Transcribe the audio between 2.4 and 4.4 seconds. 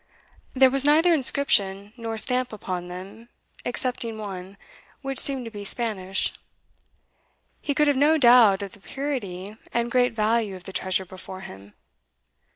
upon them, excepting